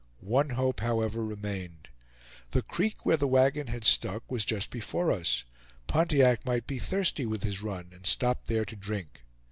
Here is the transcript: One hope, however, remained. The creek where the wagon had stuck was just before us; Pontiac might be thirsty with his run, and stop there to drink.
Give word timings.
One 0.25 0.49
hope, 0.49 0.79
however, 0.79 1.23
remained. 1.23 1.89
The 2.49 2.63
creek 2.63 3.05
where 3.05 3.17
the 3.17 3.27
wagon 3.27 3.67
had 3.67 3.83
stuck 3.85 4.31
was 4.31 4.45
just 4.45 4.71
before 4.71 5.11
us; 5.11 5.43
Pontiac 5.85 6.43
might 6.43 6.65
be 6.65 6.79
thirsty 6.79 7.27
with 7.27 7.43
his 7.43 7.61
run, 7.61 7.89
and 7.93 8.07
stop 8.07 8.47
there 8.47 8.65
to 8.65 8.75
drink. 8.75 9.21